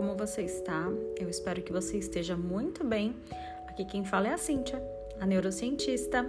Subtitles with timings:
[0.00, 0.90] como você está?
[1.18, 3.14] Eu espero que você esteja muito bem.
[3.68, 4.82] Aqui quem fala é a Cíntia,
[5.20, 6.26] a neurocientista.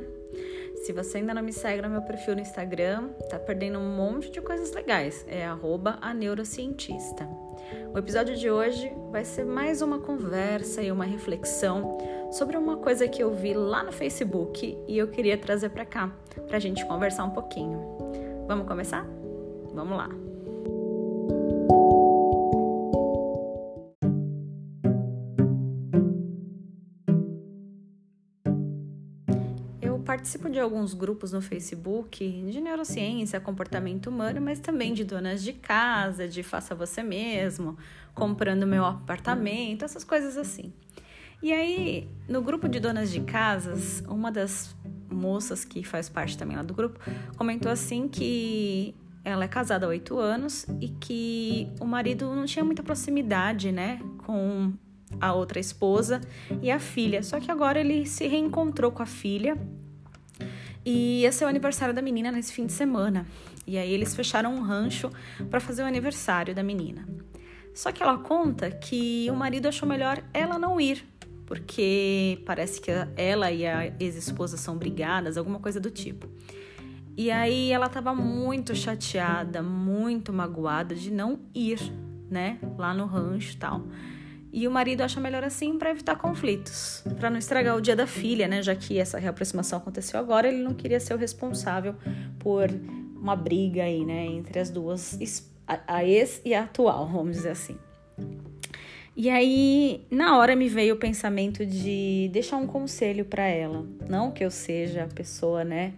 [0.84, 4.30] Se você ainda não me segue no meu perfil no Instagram, tá perdendo um monte
[4.30, 5.26] de coisas legais.
[5.26, 7.26] É arroba a neurocientista.
[7.94, 11.98] O episódio de hoje vai ser mais uma conversa e uma reflexão
[12.30, 16.14] sobre uma coisa que eu vi lá no Facebook e eu queria trazer para cá,
[16.46, 17.80] pra gente conversar um pouquinho.
[18.50, 19.08] Vamos começar?
[19.74, 20.10] Vamos lá.
[30.12, 35.54] Participo de alguns grupos no Facebook de neurociência, comportamento humano, mas também de donas de
[35.54, 37.78] casa, de faça você mesmo,
[38.14, 40.74] comprando meu apartamento, essas coisas assim.
[41.42, 44.76] E aí, no grupo de donas de casas, uma das
[45.10, 47.00] moças que faz parte também lá do grupo
[47.38, 52.66] comentou assim que ela é casada há oito anos e que o marido não tinha
[52.66, 54.74] muita proximidade, né, com
[55.22, 56.20] a outra esposa
[56.62, 57.24] e a filha.
[57.24, 59.58] Só que agora ele se reencontrou com a filha
[60.86, 63.26] e ia ser o aniversário da menina nesse fim de semana.
[63.66, 65.10] E aí eles fecharam um rancho
[65.50, 67.08] para fazer o aniversário da menina.
[67.74, 71.06] Só que ela conta que o marido achou melhor ela não ir,
[71.46, 76.28] porque parece que ela e a ex-esposa são brigadas, alguma coisa do tipo.
[77.16, 81.80] E aí ela estava muito chateada, muito magoada de não ir,
[82.30, 83.84] né, lá no rancho tal.
[84.54, 88.06] E o marido acha melhor assim para evitar conflitos, para não estragar o dia da
[88.06, 88.62] filha, né?
[88.62, 91.96] Já que essa reaproximação aconteceu agora, ele não queria ser o responsável
[92.38, 92.70] por
[93.22, 95.18] uma briga aí, né, entre as duas,
[95.88, 97.78] a ex e a atual, vamos dizer assim.
[99.16, 104.32] E aí, na hora me veio o pensamento de deixar um conselho para ela, não
[104.32, 105.94] que eu seja a pessoa, né,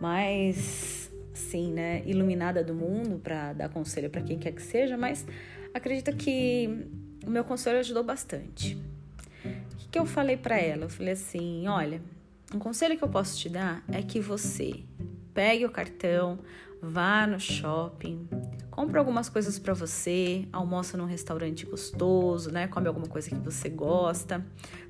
[0.00, 5.26] mais sim, né, iluminada do mundo para dar conselho para quem quer que seja, mas
[5.74, 6.86] acredito que
[7.26, 8.80] o meu conselho ajudou bastante.
[9.44, 10.84] O que, que eu falei para ela?
[10.84, 12.00] Eu falei assim: olha,
[12.54, 14.82] um conselho que eu posso te dar é que você
[15.32, 16.38] pegue o cartão,
[16.82, 18.28] vá no shopping,
[18.70, 22.66] compre algumas coisas para você, almoça num restaurante gostoso, né?
[22.66, 24.44] Come alguma coisa que você gosta,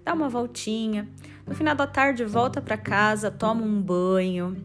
[0.04, 1.08] dá uma voltinha.
[1.46, 4.56] No final da tarde, volta para casa, toma um banho,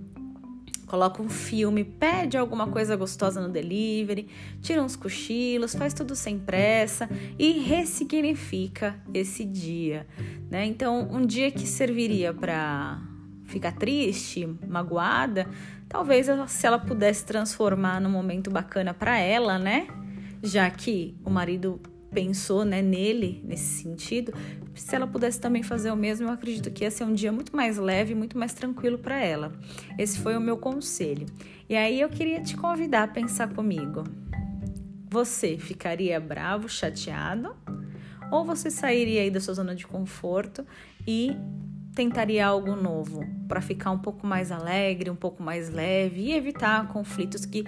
[0.86, 4.28] coloca um filme, pede alguma coisa gostosa no delivery,
[4.62, 10.08] tira uns cochilos, faz tudo sem pressa e ressignifica esse dia,
[10.50, 10.66] né?
[10.66, 13.02] Então, um dia que serviria para
[13.46, 15.48] ficar triste, magoada,
[15.88, 19.88] talvez se ela pudesse transformar num momento bacana para ela, né?
[20.44, 21.80] Já que o marido
[22.16, 24.34] pensou né, nele nesse sentido,
[24.74, 27.54] se ela pudesse também fazer o mesmo, eu acredito que ia ser um dia muito
[27.54, 29.52] mais leve, muito mais tranquilo para ela.
[30.00, 31.28] Esse foi o meu conselho.
[31.68, 34.06] E aí eu queria te convidar a pensar comigo.
[35.10, 37.54] Você ficaria bravo, chateado?
[38.32, 40.66] Ou você sairia aí da sua zona de conforto
[41.06, 41.36] e
[41.94, 46.88] tentaria algo novo para ficar um pouco mais alegre, um pouco mais leve e evitar
[46.88, 47.66] conflitos que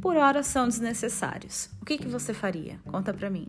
[0.00, 1.68] por hora são desnecessários.
[1.82, 2.80] O que, que você faria?
[2.90, 3.46] Conta para mim.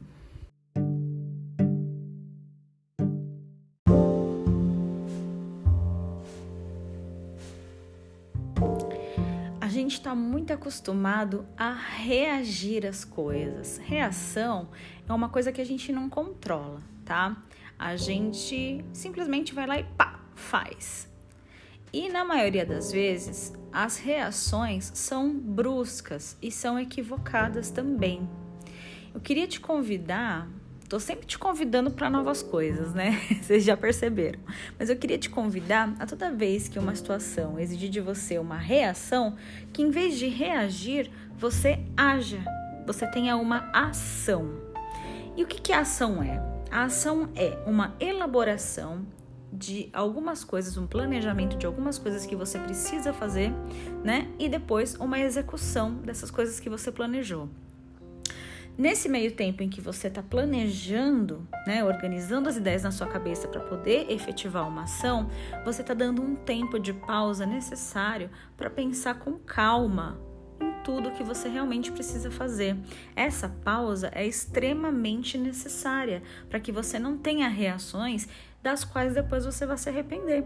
[10.11, 13.77] Está muito acostumado a reagir às coisas.
[13.77, 14.67] Reação
[15.07, 17.41] é uma coisa que a gente não controla, tá?
[17.79, 21.09] A gente simplesmente vai lá e pá, faz.
[21.93, 28.29] E na maioria das vezes, as reações são bruscas e são equivocadas também.
[29.13, 30.49] Eu queria te convidar
[30.91, 33.11] Tô sempre te convidando para novas coisas, né?
[33.41, 34.37] Vocês já perceberam.
[34.77, 38.57] Mas eu queria te convidar a toda vez que uma situação exigir de você uma
[38.57, 39.37] reação,
[39.71, 42.43] que em vez de reagir, você haja,
[42.85, 44.59] você tenha uma ação.
[45.37, 46.43] E o que, que a ação é?
[46.69, 49.05] A ação é uma elaboração
[49.49, 53.53] de algumas coisas, um planejamento de algumas coisas que você precisa fazer,
[54.03, 54.27] né?
[54.37, 57.47] E depois uma execução dessas coisas que você planejou.
[58.77, 63.47] Nesse meio tempo em que você está planejando, né, organizando as ideias na sua cabeça
[63.47, 65.29] para poder efetivar uma ação,
[65.63, 70.19] você está dando um tempo de pausa necessário para pensar com calma
[70.59, 72.77] em tudo que você realmente precisa fazer.
[73.15, 78.27] Essa pausa é extremamente necessária para que você não tenha reações
[78.63, 80.45] das quais depois você vai se arrepender.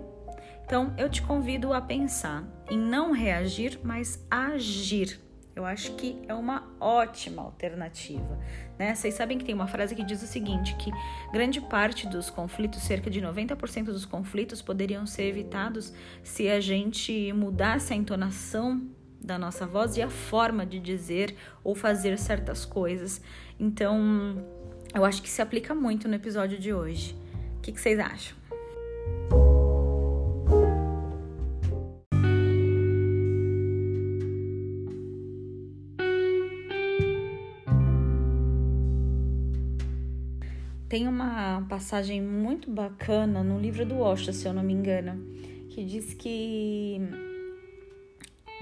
[0.65, 5.24] Então, eu te convido a pensar em não reagir, mas agir
[5.55, 8.37] eu acho que é uma ótima alternativa.
[8.77, 8.93] Né?
[8.93, 10.91] Vocês sabem que tem uma frase que diz o seguinte: que
[11.31, 15.93] grande parte dos conflitos, cerca de 90% dos conflitos, poderiam ser evitados
[16.23, 18.81] se a gente mudasse a entonação
[19.21, 23.21] da nossa voz e a forma de dizer ou fazer certas coisas.
[23.59, 24.45] Então,
[24.93, 27.17] eu acho que se aplica muito no episódio de hoje.
[27.57, 28.37] O que, que vocês acham?
[40.87, 45.25] Tem uma passagem muito bacana no livro do Osho, se eu não me engano,
[45.69, 47.01] que diz que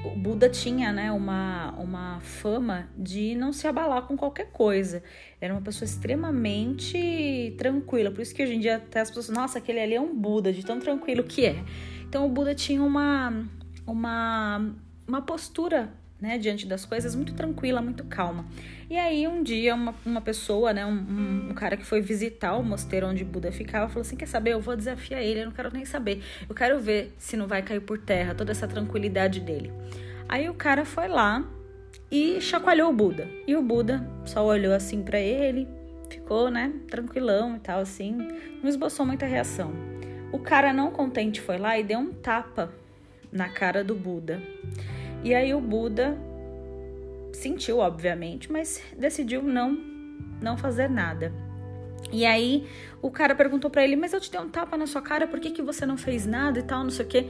[0.05, 5.03] o Buda tinha né, uma, uma fama de não se abalar com qualquer coisa.
[5.39, 8.09] Era uma pessoa extremamente tranquila.
[8.09, 10.51] Por isso que hoje em dia até as pessoas, nossa, aquele ali é um Buda,
[10.51, 11.63] de tão tranquilo que é.
[12.07, 13.47] Então o Buda tinha uma,
[13.85, 14.73] uma,
[15.07, 15.93] uma postura
[16.23, 18.45] né, diante das coisas muito tranquila, muito calma.
[18.89, 22.63] E aí um dia uma, uma pessoa, né, um, um, cara que foi visitar o
[22.63, 25.69] mosteiro onde Buda ficava, falou assim, quer saber, eu vou desafiar ele, eu não quero
[25.73, 29.69] nem saber, eu quero ver se não vai cair por terra toda essa tranquilidade dele.
[30.29, 31.45] Aí o cara foi lá
[32.09, 33.27] e chacoalhou o Buda.
[33.45, 35.67] E o Buda só olhou assim para ele,
[36.09, 38.13] ficou, né, tranquilão e tal assim,
[38.61, 39.73] não esboçou muita reação.
[40.31, 42.71] O cara não contente foi lá e deu um tapa
[43.29, 44.41] na cara do Buda.
[45.23, 46.17] E aí o Buda
[47.31, 49.91] sentiu, obviamente, mas decidiu não
[50.41, 51.31] não fazer nada.
[52.11, 52.67] E aí
[53.01, 55.39] o cara perguntou para ele: "Mas eu te dei um tapa na sua cara, por
[55.39, 57.29] que que você não fez nada e tal, não sei o quê?"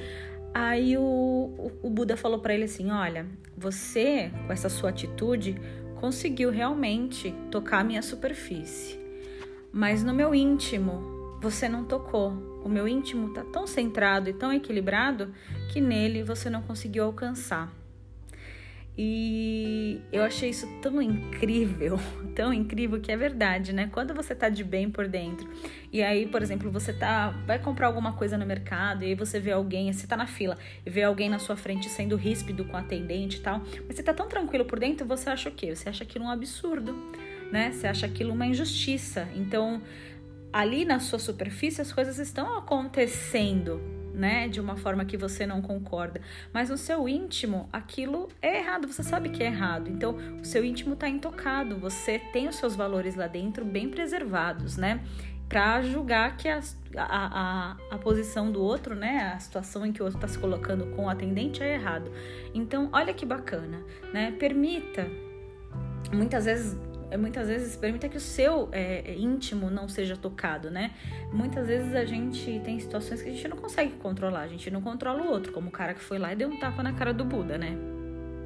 [0.54, 3.26] Aí o, o, o Buda falou para ele assim: "Olha,
[3.56, 5.56] você com essa sua atitude
[6.00, 9.00] conseguiu realmente tocar a minha superfície,
[9.72, 12.32] mas no meu íntimo você não tocou.
[12.64, 15.34] O meu íntimo está tão centrado e tão equilibrado
[15.72, 17.83] que nele você não conseguiu alcançar.
[18.96, 22.00] E eu achei isso tão incrível,
[22.36, 23.90] tão incrível que é verdade, né?
[23.92, 25.50] Quando você tá de bem por dentro,
[25.92, 29.40] e aí, por exemplo, você tá vai comprar alguma coisa no mercado e aí você
[29.40, 32.74] vê alguém, você tá na fila e vê alguém na sua frente sendo ríspido com
[32.74, 35.76] o atendente e tal, mas você tá tão tranquilo por dentro, você acha o quê?
[35.76, 36.96] Você acha aquilo um absurdo,
[37.52, 37.72] né?
[37.72, 39.28] Você acha aquilo uma injustiça.
[39.36, 39.82] Então,
[40.52, 43.82] ali na sua superfície as coisas estão acontecendo,
[44.14, 46.22] né, de uma forma que você não concorda,
[46.54, 49.90] mas no seu íntimo aquilo é errado, você sabe que é errado.
[49.90, 54.78] Então, o seu íntimo está intocado, você tem os seus valores lá dentro bem preservados,
[54.78, 55.04] né?
[55.50, 56.62] Para julgar que a,
[56.98, 60.40] a, a, a, posição do outro, né, a situação em que o outro está se
[60.40, 62.12] colocando com o atendente é errado.
[62.54, 64.32] Então, olha que bacana, né?
[64.32, 65.08] Permita.
[66.12, 66.78] Muitas vezes
[67.18, 70.92] muitas vezes permita que o seu é, é, íntimo não seja tocado, né?
[71.32, 74.82] Muitas vezes a gente tem situações que a gente não consegue controlar, a gente não
[74.82, 77.14] controla o outro, como o cara que foi lá e deu um tapa na cara
[77.14, 77.78] do Buda, né?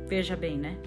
[0.07, 0.77] Veja bem, né?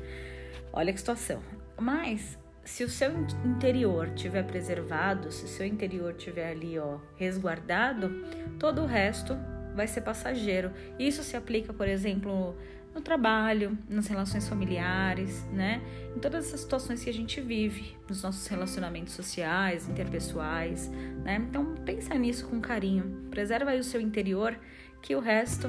[0.73, 1.43] Olha que situação.
[1.79, 3.13] Mas se o seu
[3.45, 8.11] interior tiver preservado, se o seu interior tiver ali, ó, resguardado,
[8.59, 9.37] todo o resto
[9.75, 10.71] vai ser passageiro.
[10.99, 12.57] Isso se aplica, por exemplo,
[12.95, 15.81] no trabalho, nas relações familiares, né?
[16.15, 20.89] Em todas essas situações que a gente vive, nos nossos relacionamentos sociais, interpessoais,
[21.25, 21.37] né?
[21.49, 24.59] Então pensa nisso com carinho, preserva aí o seu interior,
[25.01, 25.69] que o resto,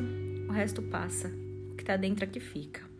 [0.49, 1.31] o resto passa,
[1.71, 2.90] o que tá dentro aqui fica.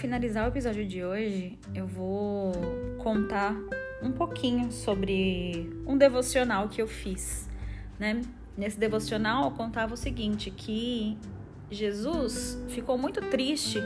[0.00, 2.52] Finalizar o episódio de hoje, eu vou
[2.96, 3.54] contar
[4.02, 7.46] um pouquinho sobre um devocional que eu fiz,
[7.98, 8.22] né?
[8.56, 11.18] Nesse devocional eu contava o seguinte, que
[11.70, 13.78] Jesus ficou muito triste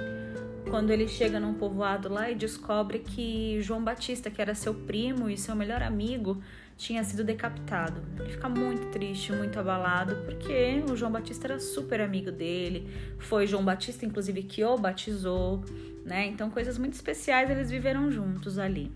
[0.71, 5.29] quando ele chega num povoado lá e descobre que João Batista, que era seu primo
[5.29, 6.41] e seu melhor amigo,
[6.77, 8.01] tinha sido decapitado.
[8.21, 12.89] Ele fica muito triste, muito abalado, porque o João Batista era super amigo dele.
[13.19, 15.63] Foi João Batista, inclusive, que o batizou
[16.05, 16.27] né?
[16.27, 18.93] Então, coisas muito especiais eles viveram juntos ali.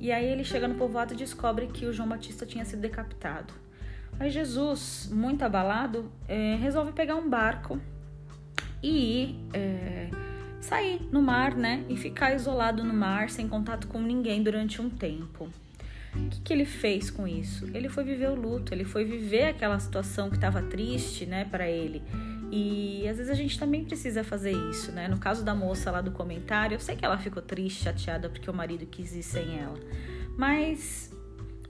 [0.00, 3.52] E aí ele chega no povoado e descobre que o João Batista tinha sido decapitado.
[4.20, 7.80] Aí Jesus, muito abalado, é, resolve pegar um barco
[8.82, 10.08] e é,
[10.60, 11.84] sair no mar, né?
[11.88, 15.48] E ficar isolado no mar, sem contato com ninguém durante um tempo.
[16.14, 17.68] O que, que, ele fez com isso?
[17.74, 21.68] Ele foi viver o luto, ele foi viver aquela situação que estava triste, né, para
[21.68, 22.02] ele.
[22.50, 25.06] E às vezes a gente também precisa fazer isso, né?
[25.08, 28.50] No caso da moça lá do comentário, eu sei que ela ficou triste, chateada porque
[28.50, 29.78] o marido quis ir sem ela.
[30.36, 31.12] Mas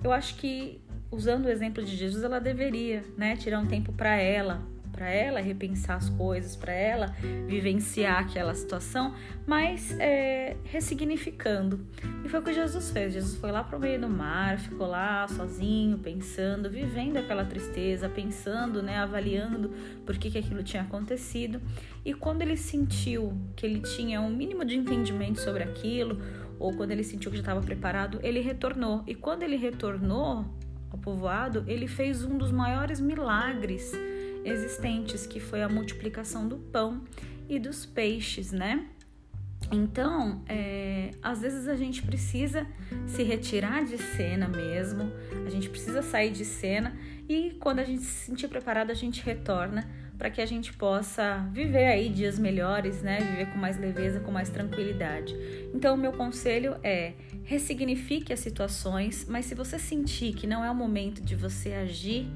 [0.03, 0.81] eu acho que
[1.11, 4.63] usando o exemplo de Jesus, ela deveria, né, tirar um tempo para ela,
[4.99, 7.15] para ela repensar as coisas, para ela
[7.47, 9.15] vivenciar aquela situação,
[9.47, 11.87] mas é, ressignificando.
[12.25, 13.13] E foi o que Jesus fez.
[13.13, 18.09] Jesus foi lá para o meio do mar, ficou lá sozinho, pensando, vivendo aquela tristeza,
[18.09, 19.71] pensando, né, avaliando
[20.05, 21.61] por que, que aquilo tinha acontecido.
[22.05, 26.21] E quando ele sentiu que ele tinha um mínimo de entendimento sobre aquilo,
[26.59, 29.05] ou quando ele sentiu que já estava preparado, ele retornou.
[29.07, 30.45] E quando ele retornou,
[30.91, 33.93] ao povoado, ele fez um dos maiores milagres
[34.45, 37.03] existentes, que foi a multiplicação do pão
[37.49, 38.87] e dos peixes, né?
[39.71, 42.67] Então, é, às vezes a gente precisa
[43.07, 45.13] se retirar de cena mesmo,
[45.47, 46.97] a gente precisa sair de cena
[47.29, 51.49] e quando a gente se sentir preparado, a gente retorna para que a gente possa
[51.53, 53.21] viver aí dias melhores, né?
[53.21, 55.37] Viver com mais leveza, com mais tranquilidade.
[55.73, 57.13] Então, o meu conselho é
[57.45, 62.27] ressignifique as situações, mas se você sentir que não é o momento de você agir,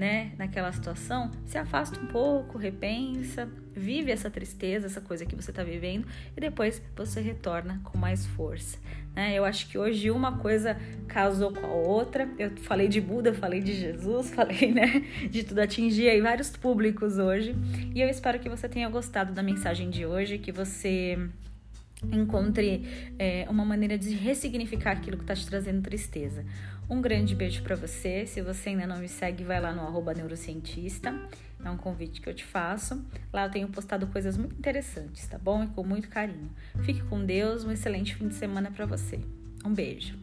[0.00, 5.50] né, naquela situação, se afasta um pouco, repensa, vive essa tristeza, essa coisa que você
[5.50, 8.78] está vivendo e depois você retorna com mais força.
[9.14, 9.34] Né?
[9.34, 10.74] Eu acho que hoje uma coisa
[11.06, 12.26] casou com a outra.
[12.38, 17.18] Eu falei de Buda, falei de Jesus, falei né, de tudo atingir aí vários públicos
[17.18, 17.54] hoje.
[17.94, 21.18] E eu espero que você tenha gostado da mensagem de hoje, que você
[22.10, 26.44] encontre é, uma maneira de ressignificar aquilo que está te trazendo tristeza.
[26.88, 28.26] Um grande beijo para você.
[28.26, 31.14] Se você ainda não me segue, vai lá no neurocientista.
[31.64, 33.04] É um convite que eu te faço.
[33.32, 35.62] Lá eu tenho postado coisas muito interessantes, tá bom?
[35.62, 36.50] E com muito carinho.
[36.82, 37.64] Fique com Deus.
[37.64, 39.20] Um excelente fim de semana para você.
[39.64, 40.18] Um beijo.